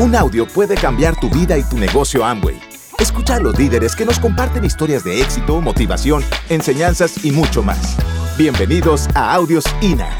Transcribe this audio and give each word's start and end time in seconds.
Un 0.00 0.14
audio 0.14 0.46
puede 0.46 0.76
cambiar 0.76 1.18
tu 1.18 1.28
vida 1.28 1.58
y 1.58 1.64
tu 1.64 1.76
negocio 1.76 2.24
Amway. 2.24 2.56
Escucha 3.00 3.34
a 3.34 3.40
los 3.40 3.58
líderes 3.58 3.96
que 3.96 4.04
nos 4.04 4.20
comparten 4.20 4.64
historias 4.64 5.02
de 5.02 5.20
éxito, 5.20 5.60
motivación, 5.60 6.22
enseñanzas 6.48 7.24
y 7.24 7.32
mucho 7.32 7.64
más. 7.64 7.96
Bienvenidos 8.38 9.08
a 9.16 9.34
Audios 9.34 9.64
INA. 9.82 10.16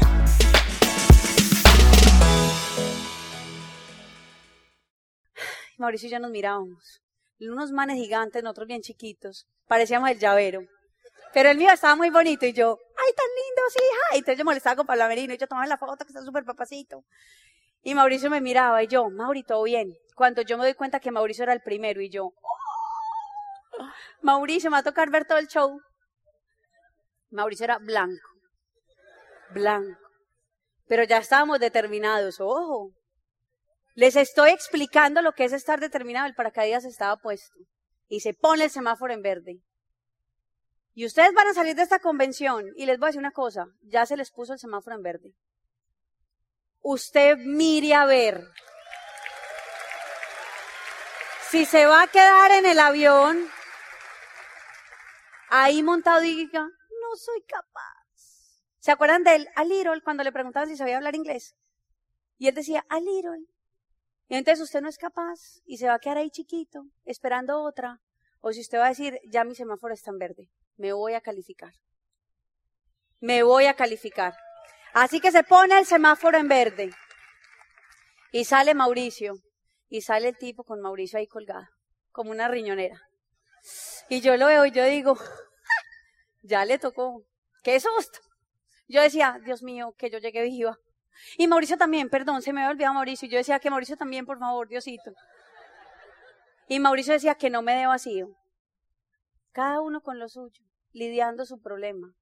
Mauricio 5.77 6.09
y 6.09 6.11
yo 6.11 6.19
nos 6.19 6.31
mirábamos. 6.31 7.01
Unos 7.39 7.71
manes 7.71 7.95
gigantes, 7.95 8.43
nosotros 8.43 8.67
bien 8.67 8.81
chiquitos. 8.81 9.47
Parecíamos 9.69 10.09
el 10.09 10.19
llavero. 10.19 10.59
Pero 11.33 11.51
el 11.51 11.57
mío 11.57 11.71
estaba 11.71 11.95
muy 11.95 12.09
bonito 12.09 12.45
y 12.45 12.51
yo, 12.51 12.77
¡ay, 12.97 13.13
tan 13.15 13.27
lindo, 13.27 13.61
sí, 13.69 13.79
hija! 13.79 14.15
Y 14.15 14.17
entonces 14.17 14.39
yo 14.39 14.43
molestaba 14.43 14.75
con 14.75 14.85
Pablo 14.85 15.05
y 15.13 15.37
yo 15.37 15.47
tomaba 15.47 15.67
la 15.67 15.77
foto 15.77 16.03
que 16.03 16.11
está 16.11 16.21
súper 16.21 16.43
papacito. 16.43 17.05
Y 17.81 17.95
Mauricio 17.95 18.29
me 18.29 18.41
miraba 18.41 18.83
y 18.83 18.87
yo, 18.87 19.09
Mauri, 19.09 19.43
todo 19.43 19.63
bien. 19.63 19.95
Cuando 20.15 20.41
yo 20.41 20.57
me 20.57 20.65
doy 20.65 20.73
cuenta 20.73 20.99
que 20.99 21.11
Mauricio 21.11 21.43
era 21.43 21.53
el 21.53 21.61
primero 21.61 22.01
y 22.01 22.09
yo, 22.09 22.25
oh, 22.25 23.89
Mauricio, 24.21 24.69
me 24.69 24.75
va 24.75 24.79
a 24.79 24.83
tocar 24.83 25.09
ver 25.09 25.25
todo 25.25 25.37
el 25.37 25.47
show. 25.47 25.79
Mauricio 27.31 27.63
era 27.63 27.77
blanco, 27.77 28.29
blanco. 29.51 29.99
Pero 30.87 31.03
ya 31.03 31.19
estábamos 31.19 31.59
determinados, 31.59 32.41
ojo. 32.41 32.91
Les 33.93 34.15
estoy 34.15 34.51
explicando 34.51 35.21
lo 35.21 35.33
que 35.33 35.45
es 35.45 35.53
estar 35.53 35.79
determinado. 35.79 36.25
El 36.25 36.35
paracaídas 36.35 36.83
estaba 36.85 37.17
puesto 37.17 37.59
y 38.07 38.21
se 38.21 38.33
pone 38.33 38.65
el 38.65 38.69
semáforo 38.69 39.13
en 39.13 39.21
verde. 39.21 39.61
Y 40.93 41.05
ustedes 41.05 41.33
van 41.33 41.47
a 41.47 41.53
salir 41.53 41.75
de 41.75 41.83
esta 41.83 41.99
convención 41.99 42.65
y 42.75 42.85
les 42.85 42.97
voy 42.97 43.07
a 43.07 43.09
decir 43.09 43.19
una 43.19 43.31
cosa, 43.31 43.67
ya 43.83 44.05
se 44.05 44.17
les 44.17 44.31
puso 44.31 44.53
el 44.53 44.59
semáforo 44.59 44.95
en 44.95 45.03
verde 45.03 45.33
usted 46.81 47.37
mire 47.37 47.93
a 47.93 48.05
ver. 48.05 48.47
Si 51.49 51.65
se 51.65 51.85
va 51.85 52.03
a 52.03 52.07
quedar 52.07 52.51
en 52.51 52.65
el 52.65 52.79
avión, 52.79 53.49
ahí 55.49 55.81
montado 55.81 56.21
diga, 56.21 56.61
no 56.61 57.15
soy 57.15 57.41
capaz. 57.43 57.89
¿Se 58.79 58.91
acuerdan 58.91 59.23
de 59.23 59.35
él, 59.35 59.49
a 59.55 59.63
Little, 59.63 60.01
cuando 60.03 60.23
le 60.23 60.31
preguntaban 60.31 60.69
si 60.69 60.77
sabía 60.77 60.97
hablar 60.97 61.15
inglés? 61.15 61.55
Y 62.37 62.47
él 62.47 62.55
decía, 62.55 62.85
a 62.87 62.99
Little. 62.99 63.45
Y 64.27 64.35
entonces 64.35 64.63
usted 64.63 64.81
no 64.81 64.89
es 64.89 64.97
capaz 64.97 65.59
y 65.65 65.77
se 65.77 65.87
va 65.87 65.95
a 65.95 65.99
quedar 65.99 66.17
ahí 66.17 66.29
chiquito, 66.29 66.85
esperando 67.03 67.61
otra. 67.63 67.99
O 68.41 68.53
si 68.53 68.61
usted 68.61 68.77
va 68.77 68.85
a 68.85 68.89
decir, 68.89 69.19
ya 69.27 69.43
mi 69.43 69.55
semáforo 69.55 69.93
está 69.93 70.11
en 70.11 70.19
verde, 70.19 70.49
me 70.77 70.93
voy 70.93 71.13
a 71.13 71.21
calificar. 71.21 71.73
Me 73.19 73.43
voy 73.43 73.65
a 73.65 73.73
calificar. 73.73 74.35
Así 74.93 75.19
que 75.19 75.31
se 75.31 75.43
pone 75.43 75.77
el 75.77 75.85
semáforo 75.85 76.37
en 76.37 76.47
verde. 76.47 76.91
Y 78.31 78.45
sale 78.45 78.73
Mauricio. 78.73 79.35
Y 79.87 80.01
sale 80.01 80.29
el 80.29 80.37
tipo 80.37 80.63
con 80.63 80.81
Mauricio 80.81 81.17
ahí 81.17 81.27
colgado, 81.27 81.67
como 82.11 82.29
una 82.29 82.47
riñonera. 82.47 83.01
Y 84.07 84.21
yo 84.21 84.37
lo 84.37 84.45
veo 84.45 84.65
y 84.65 84.71
yo 84.71 84.85
digo, 84.85 85.17
ya 86.43 86.63
le 86.63 86.77
tocó. 86.77 87.23
¡Qué 87.63 87.79
susto! 87.79 88.19
Yo 88.87 89.01
decía, 89.01 89.39
Dios 89.43 89.63
mío, 89.63 89.95
que 89.97 90.11
yo 90.11 90.19
llegué 90.19 90.43
viva. 90.43 90.77
Y 91.37 91.47
Mauricio 91.47 91.75
también, 91.77 92.09
perdón, 92.09 92.41
se 92.41 92.53
me 92.53 92.61
había 92.61 92.71
olvidado 92.71 92.93
Mauricio. 92.93 93.27
Yo 93.27 93.37
decía 93.37 93.59
que 93.59 93.69
Mauricio 93.69 93.97
también, 93.97 94.25
por 94.25 94.37
favor, 94.37 94.67
Diosito. 94.67 95.11
Y 96.67 96.79
Mauricio 96.79 97.13
decía 97.13 97.35
que 97.35 97.49
no 97.49 97.63
me 97.63 97.75
dé 97.75 97.87
vacío. 97.87 98.29
Cada 99.51 99.81
uno 99.81 100.01
con 100.01 100.19
lo 100.19 100.29
suyo, 100.29 100.63
lidiando 100.91 101.45
su 101.45 101.59
problema 101.59 102.13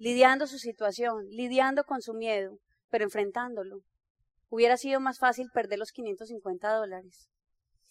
lidiando 0.00 0.46
su 0.46 0.58
situación, 0.58 1.26
lidiando 1.28 1.84
con 1.84 2.00
su 2.00 2.14
miedo, 2.14 2.56
pero 2.88 3.04
enfrentándolo. 3.04 3.82
Hubiera 4.48 4.78
sido 4.78 4.98
más 4.98 5.18
fácil 5.18 5.50
perder 5.52 5.78
los 5.78 5.92
550 5.92 6.72
dólares 6.72 7.28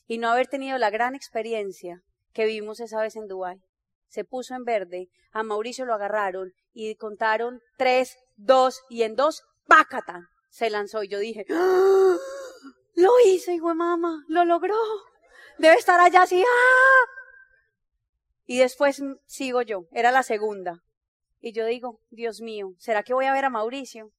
y 0.08 0.18
no 0.18 0.30
haber 0.30 0.48
tenido 0.48 0.80
la 0.80 0.90
gran 0.90 1.14
experiencia 1.14 2.02
que 2.34 2.46
vivimos 2.46 2.80
esa 2.80 3.00
vez 3.00 3.16
en 3.16 3.28
Dubái. 3.28 3.60
Se 4.08 4.26
puso 4.26 4.56
en 4.56 4.64
verde, 4.64 5.08
a 5.32 5.44
Mauricio 5.44 5.86
lo 5.86 5.94
agarraron 5.94 6.52
y 6.74 6.96
contaron 6.96 7.62
tres, 7.78 8.18
dos 8.38 8.82
y 8.90 9.04
en 9.04 9.16
dos, 9.16 9.44
¡pácata! 9.68 10.30
Se 10.50 10.72
lanzó 10.72 11.04
y 11.04 11.10
yo 11.10 11.20
dije, 11.20 11.46
¡Ah! 11.52 12.18
lo 12.96 13.12
hice, 13.28 13.54
hijo 13.54 13.70
de 13.70 13.76
mamá, 13.76 14.26
lo 14.28 14.46
logró. 14.46 14.76
Debe 15.60 15.76
estar 15.76 16.00
allá 16.00 16.24
así, 16.24 16.42
¡ah! 16.42 17.06
Y 18.48 18.58
después 18.58 19.00
sigo 19.28 19.62
yo, 19.62 19.84
era 19.92 20.12
la 20.12 20.24
segunda. 20.24 20.82
Y 21.42 21.54
yo 21.54 21.66
digo, 21.66 22.00
Dios 22.10 22.42
mío, 22.42 22.74
¿será 22.78 23.04
que 23.04 23.14
voy 23.14 23.26
a 23.26 23.34
ver 23.34 23.46
a 23.46 23.50
Mauricio? 23.50 24.12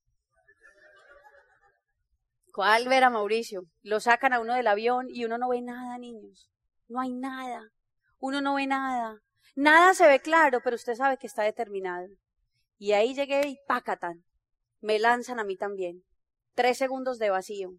¿Cuál 2.52 2.88
ver 2.88 3.04
a 3.04 3.10
Mauricio? 3.10 3.62
Lo 3.82 4.00
sacan 4.00 4.32
a 4.32 4.40
uno 4.40 4.54
del 4.54 4.66
avión 4.66 5.06
y 5.08 5.24
uno 5.24 5.38
no 5.38 5.50
ve 5.50 5.60
nada, 5.60 5.98
niños. 5.98 6.50
No 6.88 7.00
hay 7.00 7.12
nada. 7.12 7.62
Uno 8.18 8.40
no 8.40 8.54
ve 8.54 8.66
nada. 8.66 9.20
Nada 9.54 9.94
se 9.94 10.08
ve 10.08 10.20
claro, 10.20 10.60
pero 10.62 10.76
usted 10.76 10.94
sabe 10.94 11.16
que 11.18 11.26
está 11.26 11.42
determinado. 11.42 12.08
Y 12.78 12.92
ahí 12.92 13.14
llegué 13.14 13.46
y 13.46 13.58
pácatan. 13.66 14.24
Me 14.80 14.98
lanzan 14.98 15.38
a 15.38 15.44
mí 15.44 15.56
también. 15.56 16.02
Tres 16.54 16.78
segundos 16.78 17.18
de 17.18 17.30
vacío. 17.30 17.70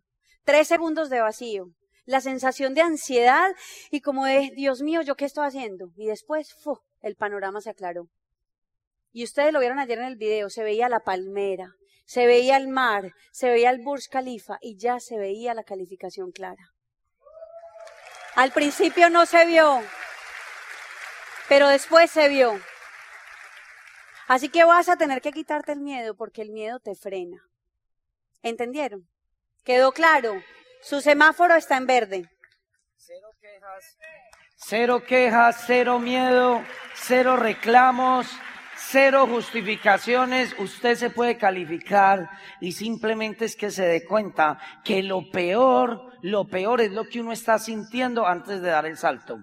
Tres 0.43 0.67
segundos 0.67 1.09
de 1.09 1.21
vacío. 1.21 1.65
La 2.05 2.21
sensación 2.21 2.73
de 2.73 2.81
ansiedad 2.81 3.51
y 3.89 4.01
como 4.01 4.25
de, 4.25 4.51
Dios 4.55 4.81
mío, 4.81 5.01
¿yo 5.01 5.15
qué 5.15 5.25
estoy 5.25 5.47
haciendo? 5.47 5.91
Y 5.95 6.07
después, 6.07 6.55
el 7.01 7.15
panorama 7.15 7.61
se 7.61 7.69
aclaró. 7.69 8.07
Y 9.13 9.23
ustedes 9.23 9.51
lo 9.51 9.59
vieron 9.59 9.79
ayer 9.79 9.99
en 9.99 10.05
el 10.05 10.15
video, 10.15 10.49
se 10.49 10.63
veía 10.63 10.87
la 10.87 11.01
palmera, 11.01 11.75
se 12.05 12.25
veía 12.25 12.55
el 12.57 12.69
mar, 12.69 13.13
se 13.31 13.49
veía 13.49 13.69
el 13.69 13.83
Burj 13.83 14.07
Khalifa 14.09 14.57
y 14.61 14.77
ya 14.77 14.99
se 14.99 15.17
veía 15.17 15.53
la 15.53 15.63
calificación 15.63 16.31
clara. 16.31 16.73
Al 18.35 18.51
principio 18.51 19.09
no 19.09 19.25
se 19.25 19.45
vio, 19.45 19.81
pero 21.49 21.67
después 21.67 22.09
se 22.09 22.29
vio. 22.29 22.57
Así 24.27 24.47
que 24.47 24.63
vas 24.63 24.87
a 24.87 24.95
tener 24.95 25.21
que 25.21 25.33
quitarte 25.33 25.73
el 25.73 25.81
miedo 25.81 26.15
porque 26.15 26.41
el 26.41 26.51
miedo 26.51 26.79
te 26.79 26.95
frena. 26.95 27.43
¿Entendieron? 28.41 29.09
¿Quedó 29.65 29.91
claro? 29.91 30.41
Su 30.81 31.01
semáforo 31.01 31.55
está 31.55 31.75
en 31.75 31.85
verde. 31.85 32.29
Cero 32.95 33.27
quejas, 33.41 33.97
cero 34.55 35.03
quejas, 35.05 35.63
cero 35.67 35.99
miedo, 35.99 36.63
cero 36.95 37.35
reclamos 37.35 38.27
cero 38.89 39.27
justificaciones, 39.27 40.55
usted 40.57 40.95
se 40.95 41.09
puede 41.09 41.37
calificar 41.37 42.29
y 42.59 42.71
simplemente 42.71 43.45
es 43.45 43.55
que 43.55 43.71
se 43.71 43.85
dé 43.85 44.05
cuenta 44.05 44.59
que 44.83 45.03
lo 45.03 45.29
peor, 45.29 46.11
lo 46.21 46.47
peor 46.47 46.81
es 46.81 46.91
lo 46.91 47.05
que 47.05 47.21
uno 47.21 47.31
está 47.31 47.59
sintiendo 47.59 48.25
antes 48.25 48.61
de 48.61 48.69
dar 48.69 48.85
el 48.85 48.97
salto. 48.97 49.39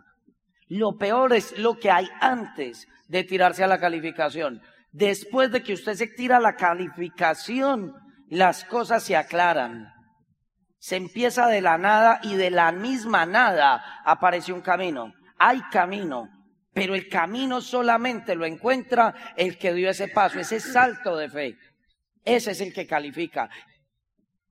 Lo 0.68 0.98
peor 0.98 1.32
es 1.32 1.56
lo 1.58 1.78
que 1.78 1.90
hay 1.90 2.08
antes 2.20 2.86
de 3.08 3.24
tirarse 3.24 3.64
a 3.64 3.68
la 3.68 3.80
calificación. 3.80 4.60
Después 4.92 5.50
de 5.50 5.62
que 5.62 5.74
usted 5.74 5.94
se 5.94 6.08
tira 6.08 6.38
a 6.38 6.40
la 6.40 6.56
calificación, 6.56 7.94
las 8.28 8.64
cosas 8.64 9.02
se 9.02 9.16
aclaran. 9.16 9.92
Se 10.78 10.96
empieza 10.96 11.46
de 11.46 11.60
la 11.60 11.78
nada 11.78 12.20
y 12.22 12.36
de 12.36 12.50
la 12.50 12.72
misma 12.72 13.24
nada 13.24 13.82
aparece 14.04 14.52
un 14.52 14.60
camino. 14.60 15.12
Hay 15.38 15.60
camino, 15.70 16.28
pero 16.78 16.94
el 16.94 17.08
camino 17.08 17.60
solamente 17.60 18.36
lo 18.36 18.46
encuentra 18.46 19.34
el 19.36 19.58
que 19.58 19.74
dio 19.74 19.90
ese 19.90 20.06
paso, 20.06 20.38
ese 20.38 20.60
salto 20.60 21.16
de 21.16 21.28
fe. 21.28 21.58
Ese 22.24 22.52
es 22.52 22.60
el 22.60 22.72
que 22.72 22.86
califica. 22.86 23.50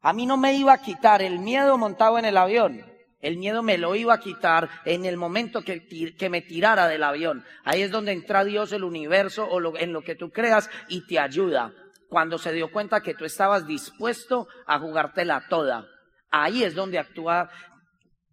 A 0.01 0.11
mí 0.11 0.25
no 0.25 0.35
me 0.35 0.53
iba 0.53 0.73
a 0.73 0.81
quitar 0.81 1.21
el 1.21 1.39
miedo 1.39 1.77
montado 1.77 2.19
en 2.19 2.25
el 2.25 2.35
avión. 2.35 2.85
El 3.21 3.38
miedo 3.38 3.63
me 3.63 3.77
lo 3.77 3.95
iba 3.95 4.13
a 4.13 4.19
quitar 4.19 4.69
en 4.83 5.05
el 5.05 5.15
momento 5.15 5.61
que, 5.61 6.29
me 6.29 6.41
tirara 6.41 6.89
del 6.89 7.03
avión. 7.03 7.45
Ahí 7.63 7.81
es 7.81 7.91
donde 7.91 8.11
entra 8.11 8.44
Dios, 8.44 8.73
el 8.73 8.83
universo 8.83 9.45
o 9.45 9.77
en 9.77 9.94
lo 9.94 10.01
que 10.01 10.15
tú 10.15 10.29
creas 10.29 10.69
y 10.89 11.07
te 11.07 11.19
ayuda. 11.19 11.71
Cuando 12.09 12.38
se 12.38 12.51
dio 12.51 12.71
cuenta 12.73 12.99
que 12.99 13.13
tú 13.13 13.23
estabas 13.23 13.65
dispuesto 13.65 14.47
a 14.65 14.79
jugártela 14.79 15.45
toda. 15.49 15.85
Ahí 16.30 16.63
es 16.63 16.75
donde 16.75 17.00
actúa 17.00 17.50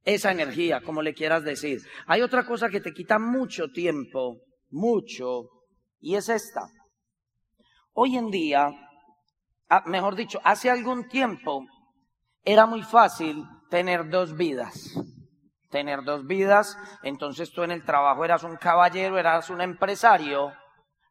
esa 0.04 0.32
energía, 0.32 0.80
como 0.82 1.02
le 1.02 1.14
quieras 1.14 1.44
decir. 1.44 1.80
Hay 2.06 2.22
otra 2.22 2.44
cosa 2.44 2.68
que 2.68 2.80
te 2.80 2.92
quita 2.92 3.18
mucho 3.18 3.68
tiempo, 3.68 4.36
mucho, 4.70 5.48
y 6.00 6.16
es 6.16 6.28
esta. 6.28 6.62
Hoy 7.92 8.16
en 8.16 8.30
día, 8.30 8.70
ah, 9.68 9.82
mejor 9.86 10.14
dicho, 10.16 10.40
hace 10.44 10.70
algún 10.70 11.08
tiempo, 11.08 11.64
era 12.44 12.66
muy 12.66 12.82
fácil 12.82 13.42
tener 13.70 14.10
dos 14.10 14.36
vidas. 14.36 14.94
Tener 15.70 16.04
dos 16.04 16.26
vidas, 16.26 16.76
entonces 17.02 17.50
tú 17.50 17.62
en 17.62 17.72
el 17.72 17.84
trabajo 17.84 18.24
eras 18.24 18.44
un 18.44 18.56
caballero, 18.56 19.18
eras 19.18 19.50
un 19.50 19.60
empresario, 19.60 20.52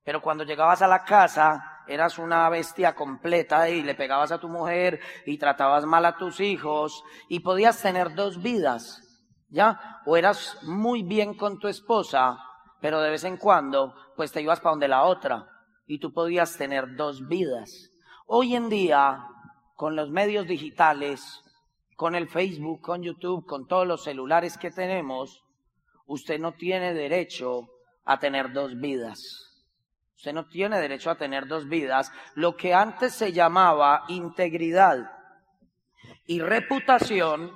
pero 0.03 0.21
cuando 0.21 0.43
llegabas 0.43 0.81
a 0.81 0.87
la 0.87 1.03
casa 1.03 1.72
eras 1.87 2.17
una 2.17 2.49
bestia 2.49 2.95
completa 2.95 3.69
y 3.69 3.83
le 3.83 3.95
pegabas 3.95 4.31
a 4.31 4.39
tu 4.39 4.49
mujer 4.49 4.99
y 5.25 5.37
tratabas 5.37 5.85
mal 5.85 6.05
a 6.05 6.17
tus 6.17 6.39
hijos 6.39 7.03
y 7.29 7.39
podías 7.41 7.81
tener 7.81 8.15
dos 8.15 8.41
vidas, 8.41 9.01
¿ya? 9.49 10.01
O 10.05 10.17
eras 10.17 10.57
muy 10.63 11.03
bien 11.03 11.35
con 11.35 11.59
tu 11.59 11.67
esposa, 11.67 12.37
pero 12.81 13.01
de 13.01 13.09
vez 13.09 13.23
en 13.23 13.37
cuando 13.37 13.93
pues 14.15 14.31
te 14.31 14.41
ibas 14.41 14.59
para 14.59 14.71
donde 14.71 14.87
la 14.87 15.03
otra 15.03 15.47
y 15.87 15.99
tú 15.99 16.13
podías 16.13 16.57
tener 16.57 16.95
dos 16.95 17.27
vidas. 17.27 17.89
Hoy 18.25 18.55
en 18.55 18.69
día, 18.69 19.25
con 19.75 19.95
los 19.95 20.09
medios 20.09 20.47
digitales, 20.47 21.41
con 21.95 22.15
el 22.15 22.27
Facebook, 22.27 22.81
con 22.81 23.03
YouTube, 23.03 23.45
con 23.45 23.67
todos 23.67 23.87
los 23.87 24.03
celulares 24.03 24.57
que 24.57 24.71
tenemos, 24.71 25.43
usted 26.05 26.39
no 26.39 26.53
tiene 26.53 26.93
derecho 26.93 27.67
a 28.05 28.19
tener 28.19 28.53
dos 28.53 28.77
vidas. 28.79 29.52
Usted 30.23 30.35
no 30.35 30.47
tiene 30.47 30.79
derecho 30.79 31.09
a 31.09 31.17
tener 31.17 31.47
dos 31.47 31.67
vidas. 31.67 32.09
Lo 32.35 32.55
que 32.55 32.73
antes 32.73 33.11
se 33.13 33.33
llamaba 33.33 34.05
integridad 34.07 35.11
y 36.25 36.39
reputación, 36.39 37.51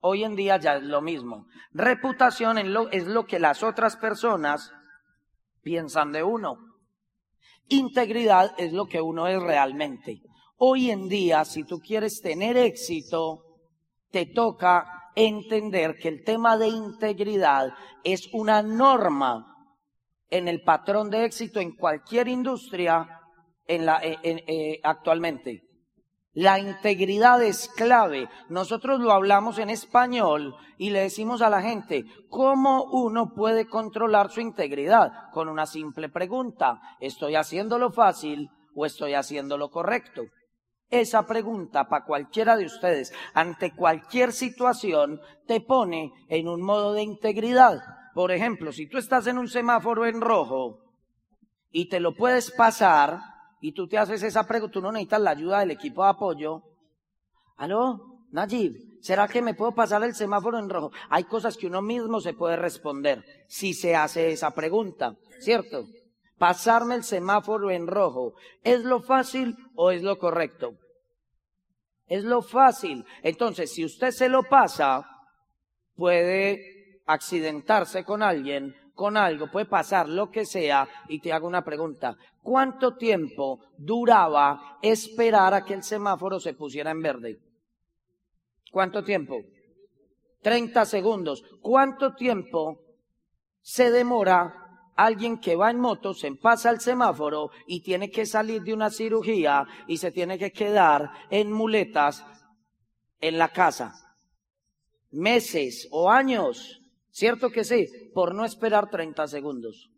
hoy 0.00 0.22
en 0.22 0.36
día 0.36 0.56
ya 0.58 0.76
es 0.76 0.84
lo 0.84 1.00
mismo. 1.02 1.48
Reputación 1.72 2.58
es 2.92 3.06
lo 3.08 3.26
que 3.26 3.40
las 3.40 3.64
otras 3.64 3.96
personas 3.96 4.72
piensan 5.64 6.12
de 6.12 6.22
uno. 6.22 6.58
Integridad 7.66 8.54
es 8.56 8.72
lo 8.72 8.86
que 8.86 9.00
uno 9.00 9.26
es 9.26 9.42
realmente. 9.42 10.22
Hoy 10.58 10.92
en 10.92 11.08
día, 11.08 11.44
si 11.44 11.64
tú 11.64 11.80
quieres 11.80 12.20
tener 12.20 12.56
éxito, 12.56 13.42
te 14.12 14.26
toca 14.26 15.10
entender 15.16 15.98
que 15.98 16.06
el 16.06 16.22
tema 16.22 16.56
de 16.56 16.68
integridad 16.68 17.74
es 18.04 18.32
una 18.32 18.62
norma 18.62 19.49
en 20.30 20.48
el 20.48 20.62
patrón 20.62 21.10
de 21.10 21.24
éxito 21.24 21.60
en 21.60 21.74
cualquier 21.76 22.28
industria 22.28 23.20
en 23.66 23.86
la, 23.86 24.00
eh, 24.02 24.80
actualmente. 24.82 25.62
La 26.32 26.60
integridad 26.60 27.42
es 27.42 27.68
clave. 27.68 28.28
Nosotros 28.48 29.00
lo 29.00 29.10
hablamos 29.12 29.58
en 29.58 29.68
español 29.68 30.54
y 30.78 30.90
le 30.90 31.00
decimos 31.00 31.42
a 31.42 31.50
la 31.50 31.60
gente, 31.60 32.04
¿cómo 32.28 32.84
uno 32.84 33.34
puede 33.34 33.66
controlar 33.66 34.30
su 34.30 34.40
integridad? 34.40 35.10
Con 35.32 35.48
una 35.48 35.66
simple 35.66 36.08
pregunta, 36.08 36.80
¿estoy 37.00 37.34
haciendo 37.34 37.78
lo 37.78 37.90
fácil 37.90 38.48
o 38.76 38.86
estoy 38.86 39.14
haciendo 39.14 39.58
lo 39.58 39.70
correcto? 39.70 40.22
Esa 40.88 41.26
pregunta 41.26 41.88
para 41.88 42.04
cualquiera 42.04 42.56
de 42.56 42.66
ustedes, 42.66 43.12
ante 43.34 43.74
cualquier 43.74 44.32
situación, 44.32 45.20
te 45.46 45.60
pone 45.60 46.12
en 46.28 46.48
un 46.48 46.62
modo 46.62 46.92
de 46.92 47.02
integridad. 47.02 47.80
Por 48.14 48.32
ejemplo, 48.32 48.72
si 48.72 48.86
tú 48.86 48.98
estás 48.98 49.26
en 49.26 49.38
un 49.38 49.48
semáforo 49.48 50.06
en 50.06 50.20
rojo 50.20 50.78
y 51.70 51.88
te 51.88 52.00
lo 52.00 52.14
puedes 52.14 52.50
pasar 52.50 53.20
y 53.60 53.72
tú 53.72 53.86
te 53.88 53.98
haces 53.98 54.22
esa 54.22 54.46
pregunta, 54.46 54.72
tú 54.72 54.80
no 54.80 54.92
necesitas 54.92 55.20
la 55.20 55.30
ayuda 55.30 55.60
del 55.60 55.72
equipo 55.72 56.02
de 56.02 56.10
apoyo. 56.10 56.62
¿Aló? 57.56 58.24
Najib, 58.30 59.02
¿será 59.02 59.28
que 59.28 59.42
me 59.42 59.54
puedo 59.54 59.72
pasar 59.72 60.02
el 60.04 60.14
semáforo 60.14 60.58
en 60.58 60.68
rojo? 60.68 60.92
Hay 61.08 61.24
cosas 61.24 61.56
que 61.56 61.66
uno 61.66 61.82
mismo 61.82 62.20
se 62.20 62.32
puede 62.32 62.56
responder 62.56 63.24
si 63.48 63.74
se 63.74 63.96
hace 63.96 64.32
esa 64.32 64.52
pregunta, 64.52 65.16
¿cierto? 65.40 65.86
pasarme 66.40 66.94
el 66.94 67.04
semáforo 67.04 67.70
en 67.70 67.86
rojo, 67.86 68.32
¿es 68.64 68.82
lo 68.82 69.02
fácil 69.02 69.54
o 69.74 69.90
es 69.90 70.02
lo 70.02 70.18
correcto? 70.18 70.72
Es 72.06 72.24
lo 72.24 72.40
fácil. 72.40 73.04
Entonces, 73.22 73.74
si 73.74 73.84
usted 73.84 74.10
se 74.10 74.30
lo 74.30 74.42
pasa, 74.44 75.06
puede 75.96 76.79
accidentarse 77.12 78.04
con 78.04 78.22
alguien, 78.22 78.74
con 78.94 79.16
algo, 79.16 79.50
puede 79.50 79.66
pasar 79.66 80.08
lo 80.08 80.30
que 80.30 80.44
sea, 80.44 80.88
y 81.08 81.20
te 81.20 81.32
hago 81.32 81.46
una 81.46 81.64
pregunta. 81.64 82.16
¿Cuánto 82.42 82.96
tiempo 82.96 83.60
duraba 83.76 84.78
esperar 84.82 85.54
a 85.54 85.64
que 85.64 85.74
el 85.74 85.82
semáforo 85.82 86.38
se 86.40 86.54
pusiera 86.54 86.90
en 86.90 87.02
verde? 87.02 87.40
¿Cuánto 88.70 89.02
tiempo? 89.02 89.36
30 90.42 90.84
segundos. 90.84 91.42
¿Cuánto 91.60 92.14
tiempo 92.14 92.80
se 93.60 93.90
demora 93.90 94.60
alguien 94.96 95.38
que 95.38 95.56
va 95.56 95.70
en 95.70 95.80
moto 95.80 96.12
se 96.12 96.30
pasa 96.32 96.70
el 96.70 96.80
semáforo 96.80 97.50
y 97.66 97.80
tiene 97.80 98.10
que 98.10 98.26
salir 98.26 98.62
de 98.62 98.74
una 98.74 98.90
cirugía 98.90 99.66
y 99.86 99.96
se 99.96 100.12
tiene 100.12 100.38
que 100.38 100.52
quedar 100.52 101.10
en 101.30 101.50
muletas 101.50 102.24
en 103.20 103.38
la 103.38 103.48
casa. 103.48 103.94
Meses 105.10 105.88
o 105.90 106.10
años, 106.10 106.79
¿cierto 107.10 107.50
que 107.50 107.64
sí? 107.64 107.86
Por 108.14 108.34
no 108.34 108.44
esperar 108.44 108.90
30 108.90 109.26
segundos. 109.28 109.90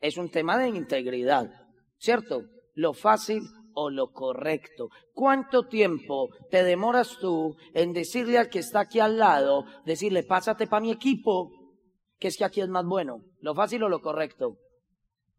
Es 0.00 0.16
un 0.16 0.30
tema 0.30 0.58
de 0.58 0.68
integridad, 0.68 1.50
¿cierto? 1.98 2.44
Lo 2.74 2.94
fácil 2.94 3.42
o 3.74 3.90
lo 3.90 4.12
correcto. 4.12 4.88
¿Cuánto 5.12 5.68
tiempo 5.68 6.28
te 6.50 6.64
demoras 6.64 7.16
tú 7.20 7.56
en 7.74 7.92
decirle 7.92 8.38
al 8.38 8.48
que 8.48 8.60
está 8.60 8.80
aquí 8.80 9.00
al 9.00 9.18
lado, 9.18 9.64
decirle, 9.84 10.22
pásate 10.22 10.66
para 10.66 10.82
mi 10.82 10.90
equipo, 10.90 11.50
que 12.18 12.28
es 12.28 12.36
que 12.36 12.44
aquí 12.44 12.60
es 12.60 12.68
más 12.68 12.84
bueno, 12.84 13.22
lo 13.40 13.54
fácil 13.54 13.82
o 13.84 13.88
lo 13.88 14.00
correcto. 14.00 14.56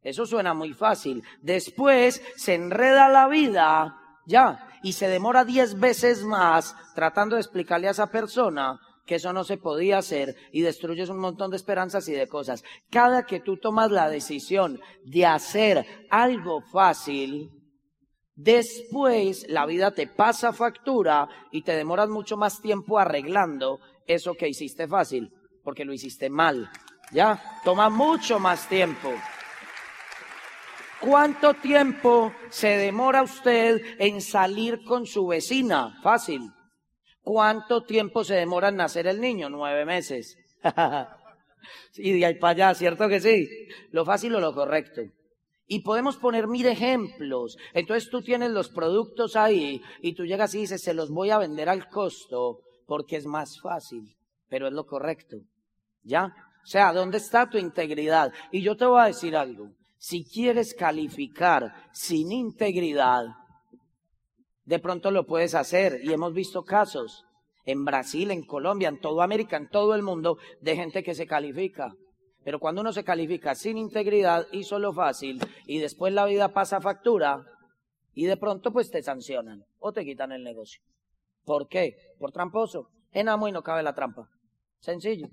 Eso 0.01 0.25
suena 0.25 0.53
muy 0.53 0.73
fácil. 0.73 1.23
Después 1.41 2.21
se 2.37 2.55
enreda 2.55 3.09
la 3.09 3.27
vida, 3.27 3.97
ya, 4.25 4.69
y 4.83 4.93
se 4.93 5.09
demora 5.09 5.43
diez 5.43 5.77
veces 5.77 6.23
más 6.23 6.75
tratando 6.95 7.35
de 7.35 7.41
explicarle 7.41 7.87
a 7.87 7.91
esa 7.91 8.07
persona 8.07 8.79
que 9.09 9.15
eso 9.15 9.33
no 9.33 9.43
se 9.43 9.57
podía 9.57 9.97
hacer 9.97 10.35
y 10.51 10.61
destruyes 10.61 11.09
un 11.09 11.17
montón 11.17 11.49
de 11.49 11.57
esperanzas 11.57 12.07
y 12.09 12.11
de 12.11 12.27
cosas. 12.27 12.63
Cada 12.91 13.25
que 13.25 13.39
tú 13.39 13.57
tomas 13.57 13.89
la 13.89 14.07
decisión 14.07 14.79
de 15.03 15.25
hacer 15.25 15.83
algo 16.11 16.61
fácil, 16.61 17.49
después 18.35 19.47
la 19.49 19.65
vida 19.65 19.95
te 19.95 20.05
pasa 20.05 20.53
factura 20.53 21.27
y 21.51 21.63
te 21.63 21.75
demoras 21.75 22.07
mucho 22.07 22.37
más 22.37 22.61
tiempo 22.61 22.99
arreglando 22.99 23.79
eso 24.05 24.35
que 24.35 24.47
hiciste 24.47 24.87
fácil 24.87 25.33
porque 25.63 25.85
lo 25.85 25.93
hiciste 25.93 26.29
mal. 26.29 26.69
¿Ya? 27.11 27.41
Toma 27.65 27.89
mucho 27.89 28.37
más 28.39 28.69
tiempo. 28.69 29.11
¿Cuánto 31.01 31.55
tiempo 31.55 32.31
se 32.49 32.77
demora 32.77 33.23
usted 33.23 33.81
en 33.97 34.21
salir 34.21 34.83
con 34.83 35.07
su 35.07 35.25
vecina? 35.25 35.99
Fácil. 36.03 36.51
¿Cuánto 37.31 37.83
tiempo 37.83 38.23
se 38.23 38.33
demora 38.33 38.69
en 38.69 38.77
nacer 38.77 39.05
el 39.05 39.21
niño? 39.21 39.51
Nueve 39.51 39.85
meses. 39.85 40.35
y 41.95 42.13
de 42.13 42.25
ahí 42.25 42.39
para 42.39 42.53
allá, 42.53 42.73
¿cierto 42.73 43.07
que 43.07 43.19
sí? 43.19 43.47
Lo 43.91 44.03
fácil 44.03 44.33
o 44.33 44.39
lo 44.39 44.51
correcto. 44.51 45.03
Y 45.67 45.81
podemos 45.83 46.17
poner 46.17 46.47
mil 46.47 46.65
ejemplos. 46.65 47.55
Entonces 47.75 48.09
tú 48.09 48.23
tienes 48.23 48.49
los 48.49 48.69
productos 48.69 49.35
ahí 49.35 49.79
y 50.01 50.15
tú 50.15 50.25
llegas 50.25 50.55
y 50.55 50.61
dices, 50.61 50.81
se 50.81 50.95
los 50.95 51.11
voy 51.11 51.29
a 51.29 51.37
vender 51.37 51.69
al 51.69 51.87
costo 51.87 52.61
porque 52.87 53.17
es 53.17 53.27
más 53.27 53.61
fácil, 53.61 54.17
pero 54.47 54.65
es 54.65 54.73
lo 54.73 54.87
correcto. 54.87 55.37
¿Ya? 56.01 56.33
O 56.63 56.65
sea, 56.65 56.91
¿dónde 56.93 57.19
está 57.19 57.47
tu 57.47 57.59
integridad? 57.59 58.33
Y 58.51 58.63
yo 58.63 58.75
te 58.75 58.85
voy 58.85 59.01
a 59.01 59.05
decir 59.05 59.35
algo. 59.35 59.69
Si 59.99 60.25
quieres 60.25 60.73
calificar 60.73 61.75
sin 61.91 62.31
integridad, 62.31 63.25
de 64.69 64.77
pronto 64.77 65.09
lo 65.09 65.25
puedes 65.25 65.55
hacer. 65.55 65.99
Y 66.03 66.13
hemos 66.13 66.31
visto 66.31 66.63
casos 66.63 67.25
en 67.65 67.83
Brasil, 67.85 68.29
en 68.29 68.45
Colombia, 68.45 68.87
en 68.87 69.01
toda 69.01 69.23
América, 69.23 69.57
en 69.57 69.67
todo 69.67 69.95
el 69.95 70.03
mundo, 70.03 70.37
de 70.61 70.75
gente 70.75 71.01
que 71.01 71.15
se 71.15 71.25
califica. 71.25 71.91
Pero 72.43 72.59
cuando 72.59 72.81
uno 72.81 72.93
se 72.93 73.03
califica 73.03 73.55
sin 73.55 73.79
integridad, 73.79 74.45
hizo 74.51 74.77
lo 74.77 74.93
fácil 74.93 75.39
y 75.65 75.79
después 75.79 76.13
la 76.13 76.25
vida 76.25 76.53
pasa 76.53 76.79
factura 76.79 77.43
y 78.13 78.25
de 78.25 78.37
pronto 78.37 78.71
pues 78.71 78.91
te 78.91 79.01
sancionan 79.01 79.65
o 79.79 79.91
te 79.91 80.05
quitan 80.05 80.31
el 80.31 80.43
negocio. 80.43 80.83
¿Por 81.45 81.67
qué? 81.67 81.95
Por 82.19 82.31
tramposo. 82.31 82.91
En 83.11 83.27
amo 83.27 83.47
y 83.47 83.51
no 83.51 83.63
cabe 83.63 83.81
la 83.81 83.95
trampa. 83.95 84.29
Sencillo. 84.81 85.29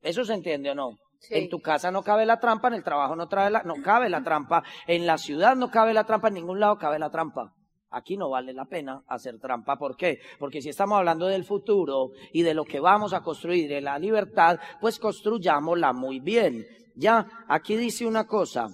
¿Eso 0.00 0.24
se 0.24 0.32
entiende 0.32 0.70
o 0.70 0.76
no? 0.76 0.98
En 1.28 1.48
tu 1.48 1.58
casa 1.58 1.90
no 1.90 2.04
cabe 2.04 2.24
la 2.24 2.38
trampa, 2.38 2.68
en 2.68 2.74
el 2.74 2.84
trabajo 2.84 3.16
no, 3.16 3.26
trae 3.26 3.50
la, 3.50 3.64
no 3.64 3.82
cabe 3.82 4.08
la 4.08 4.22
trampa, 4.22 4.62
en 4.86 5.06
la 5.06 5.18
ciudad 5.18 5.56
no 5.56 5.70
cabe 5.70 5.92
la 5.92 6.04
trampa, 6.04 6.28
en 6.28 6.34
ningún 6.34 6.60
lado 6.60 6.78
cabe 6.78 7.00
la 7.00 7.10
trampa. 7.10 7.52
Aquí 7.94 8.16
no 8.16 8.28
vale 8.28 8.52
la 8.52 8.64
pena 8.64 9.04
hacer 9.06 9.38
trampa. 9.38 9.76
¿Por 9.78 9.96
qué? 9.96 10.18
Porque 10.38 10.60
si 10.60 10.68
estamos 10.68 10.98
hablando 10.98 11.26
del 11.28 11.44
futuro 11.44 12.10
y 12.32 12.42
de 12.42 12.52
lo 12.52 12.64
que 12.64 12.80
vamos 12.80 13.12
a 13.12 13.22
construir 13.22 13.70
en 13.72 13.84
la 13.84 13.98
libertad, 13.98 14.58
pues 14.80 14.98
construyámosla 14.98 15.92
muy 15.92 16.18
bien. 16.18 16.66
Ya, 16.96 17.26
aquí 17.48 17.76
dice 17.76 18.04
una 18.04 18.26
cosa, 18.26 18.68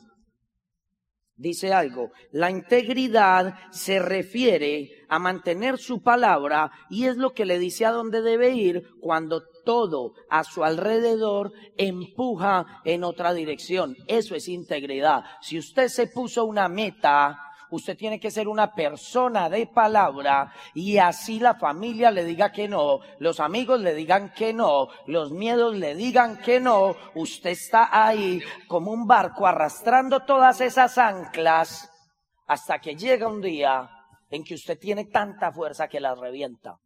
dice 1.37 1.73
algo, 1.73 2.13
la 2.33 2.51
integridad 2.51 3.55
se 3.71 3.99
refiere 3.99 4.91
a 5.09 5.19
mantener 5.19 5.79
su 5.79 6.03
palabra 6.03 6.71
y 6.89 7.07
es 7.07 7.17
lo 7.17 7.33
que 7.33 7.45
le 7.45 7.59
dice 7.59 7.85
a 7.85 7.93
dónde 7.93 8.23
debe 8.23 8.51
ir 8.51 8.85
cuando 9.01 9.43
todo 9.65 10.15
a 10.29 10.45
su 10.45 10.65
alrededor 10.65 11.53
empuja 11.77 12.81
en 12.85 13.05
otra 13.05 13.35
dirección. 13.35 13.97
Eso 14.07 14.35
es 14.35 14.49
integridad. 14.49 15.25
Si 15.43 15.59
usted 15.59 15.89
se 15.89 16.07
puso 16.07 16.45
una 16.45 16.69
meta, 16.69 17.39
usted 17.71 17.97
tiene 17.97 18.19
que 18.19 18.31
ser 18.31 18.49
una 18.49 18.75
persona 18.75 19.49
de 19.49 19.67
palabra 19.67 20.53
y 20.75 20.99
así 20.99 21.39
la 21.39 21.55
familia 21.55 22.11
le 22.11 22.25
diga 22.25 22.53
que 22.53 22.69
no, 22.69 23.01
los 23.19 23.41
amigos 23.41 23.81
le 23.81 23.95
digan 23.95 24.33
que 24.33 24.53
no, 24.53 24.89
los 25.07 25.31
miedos 25.33 25.77
le 25.77 25.95
digan 25.95 26.39
que 26.39 26.61
no, 26.61 26.97
usted 27.15 27.51
está 27.51 27.89
ahí 27.93 28.43
como 28.67 28.91
un 28.91 29.07
barco 29.07 29.47
arrastrando 29.47 30.21
todas 30.21 30.61
esas 30.61 30.99
anclas 30.99 31.91
hasta 32.47 32.81
que 32.81 32.97
llega 32.97 33.29
un 33.29 33.41
día 33.41 33.89
en 34.31 34.45
que 34.45 34.55
usted 34.55 34.79
tiene 34.79 35.07
tanta 35.07 35.53
fuerza 35.53 35.89
que 35.89 36.01
las 36.01 36.19
revienta. 36.19 36.79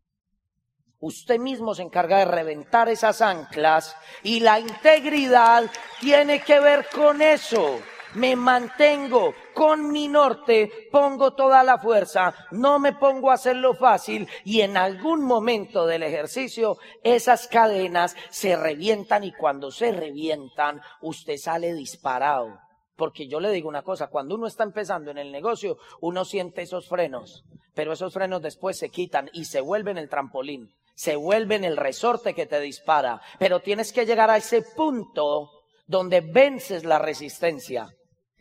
Usted 1.00 1.38
mismo 1.38 1.75
se 1.75 1.83
encarga 1.83 2.19
de 2.19 2.25
reventar 2.25 2.88
esas 2.88 3.21
anclas 3.21 3.95
y 4.23 4.41
la 4.41 4.59
integridad 4.59 5.71
tiene 6.00 6.41
que 6.41 6.61
ver 6.61 6.87
con 6.95 7.21
eso. 7.21 7.79
Me 8.14 8.37
mantengo 8.37 9.35
con 9.54 9.90
mi 9.90 10.09
norte, 10.09 10.88
pongo 10.90 11.35
toda 11.35 11.62
la 11.62 11.78
fuerza, 11.78 12.35
no 12.50 12.78
me 12.78 12.92
pongo 12.92 13.30
a 13.30 13.35
hacerlo 13.35 13.75
fácil 13.75 14.28
y 14.44 14.61
en 14.61 14.76
algún 14.76 15.23
momento 15.25 15.87
del 15.87 16.02
ejercicio 16.02 16.78
esas 17.02 17.49
cadenas 17.49 18.16
se 18.30 18.56
revientan 18.56 19.25
y 19.25 19.33
cuando 19.33 19.71
se 19.71 19.92
revientan 19.92 20.80
usted 21.02 21.37
sale 21.37 21.75
disparado. 21.75 22.59
Porque 22.97 23.26
yo 23.26 23.40
le 23.40 23.50
digo 23.50 23.68
una 23.68 23.83
cosa, 23.83 24.06
cuando 24.06 24.37
uno 24.37 24.47
está 24.47 24.62
empezando 24.62 25.11
en 25.11 25.18
el 25.18 25.33
negocio, 25.33 25.78
uno 26.00 26.25
siente 26.25 26.62
esos 26.62 26.88
frenos, 26.88 27.44
pero 27.75 27.92
esos 27.92 28.14
frenos 28.14 28.40
después 28.40 28.78
se 28.78 28.90
quitan 28.90 29.30
y 29.33 29.47
se 29.47 29.61
vuelven 29.61 29.99
el 29.99 30.09
trampolín, 30.09 30.73
se 30.94 31.16
vuelven 31.16 31.64
el 31.64 31.76
resorte 31.76 32.35
que 32.35 32.47
te 32.47 32.61
dispara, 32.61 33.21
pero 33.40 33.61
tienes 33.61 33.92
que 33.92 34.06
llegar 34.06 34.30
a 34.30 34.37
ese 34.37 34.62
punto 34.62 35.50
donde 35.87 36.21
vences 36.21 36.85
la 36.85 37.00
resistencia. 37.00 37.88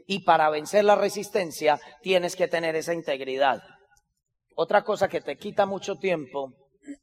Y 0.06 0.24
para 0.24 0.50
vencer 0.50 0.84
la 0.84 0.96
resistencia 0.96 1.80
tienes 2.02 2.36
que 2.36 2.48
tener 2.48 2.76
esa 2.76 2.94
integridad. 2.94 3.62
Otra 4.56 4.84
cosa 4.84 5.08
que 5.08 5.22
te 5.22 5.38
quita 5.38 5.66
mucho 5.66 5.96
tiempo 5.96 6.54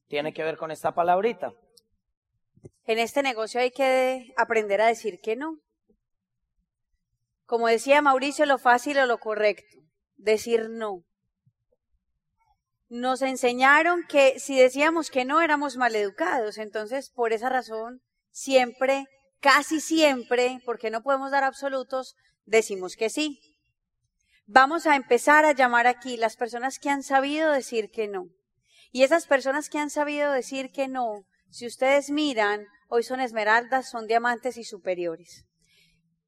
tiene 0.08 0.32
que 0.32 0.44
ver 0.44 0.56
con 0.56 0.70
esta 0.70 0.92
palabrita. 0.92 1.52
En 2.84 2.98
este 2.98 3.22
negocio 3.22 3.60
hay 3.60 3.70
que 3.70 4.32
aprender 4.36 4.80
a 4.80 4.86
decir 4.86 5.20
que 5.20 5.36
no. 5.36 5.58
Como 7.46 7.66
decía 7.66 8.02
Mauricio, 8.02 8.46
lo 8.46 8.58
fácil 8.58 8.98
o 8.98 9.06
lo 9.06 9.18
correcto, 9.18 9.78
decir 10.16 10.68
no. 10.70 11.02
Nos 12.88 13.22
enseñaron 13.22 14.04
que 14.08 14.38
si 14.38 14.58
decíamos 14.58 15.10
que 15.10 15.24
no 15.24 15.40
éramos 15.40 15.76
maleducados, 15.76 16.58
entonces 16.58 17.10
por 17.10 17.32
esa 17.32 17.48
razón 17.48 18.02
siempre, 18.30 19.06
casi 19.40 19.80
siempre, 19.80 20.60
porque 20.64 20.90
no 20.90 21.02
podemos 21.02 21.30
dar 21.30 21.44
absolutos, 21.44 22.16
decimos 22.44 22.96
que 22.96 23.10
sí. 23.10 23.40
Vamos 24.46 24.86
a 24.86 24.96
empezar 24.96 25.44
a 25.44 25.52
llamar 25.52 25.86
aquí 25.86 26.16
las 26.16 26.36
personas 26.36 26.78
que 26.78 26.90
han 26.90 27.02
sabido 27.02 27.52
decir 27.52 27.90
que 27.90 28.08
no. 28.08 28.26
Y 28.92 29.04
esas 29.04 29.26
personas 29.26 29.68
que 29.68 29.78
han 29.78 29.90
sabido 29.90 30.32
decir 30.32 30.72
que 30.72 30.88
no, 30.88 31.24
si 31.50 31.66
ustedes 31.66 32.10
miran, 32.10 32.66
hoy 32.88 33.02
son 33.02 33.20
esmeraldas, 33.20 33.88
son 33.88 34.06
diamantes 34.06 34.56
y 34.56 34.64
superiores. 34.64 35.46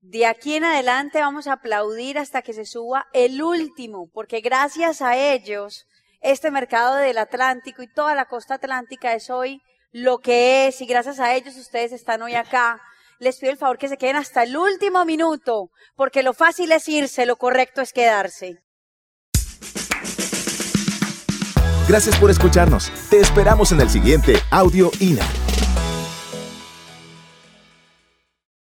De 0.00 0.26
aquí 0.26 0.54
en 0.54 0.64
adelante 0.64 1.20
vamos 1.20 1.46
a 1.46 1.54
aplaudir 1.54 2.18
hasta 2.18 2.42
que 2.42 2.52
se 2.52 2.64
suba 2.64 3.06
el 3.12 3.40
último, 3.40 4.10
porque 4.12 4.40
gracias 4.40 5.00
a 5.00 5.16
ellos, 5.16 5.86
este 6.20 6.50
mercado 6.50 6.96
del 6.96 7.18
Atlántico 7.18 7.82
y 7.82 7.92
toda 7.92 8.14
la 8.14 8.26
costa 8.26 8.54
atlántica 8.54 9.14
es 9.14 9.30
hoy 9.30 9.60
lo 9.92 10.18
que 10.18 10.66
es, 10.66 10.80
y 10.80 10.86
gracias 10.86 11.20
a 11.20 11.34
ellos 11.34 11.56
ustedes 11.56 11.92
están 11.92 12.22
hoy 12.22 12.34
acá. 12.34 12.80
Les 13.22 13.38
pido 13.38 13.52
el 13.52 13.56
favor 13.56 13.78
que 13.78 13.86
se 13.86 13.98
queden 13.98 14.16
hasta 14.16 14.42
el 14.42 14.56
último 14.56 15.04
minuto, 15.04 15.70
porque 15.94 16.24
lo 16.24 16.32
fácil 16.32 16.72
es 16.72 16.88
irse, 16.88 17.24
lo 17.24 17.36
correcto 17.36 17.80
es 17.80 17.92
quedarse. 17.92 18.64
Gracias 21.88 22.18
por 22.18 22.32
escucharnos. 22.32 22.90
Te 23.10 23.20
esperamos 23.20 23.70
en 23.70 23.80
el 23.80 23.90
siguiente 23.90 24.34
Audio 24.50 24.90
INA. 24.98 25.24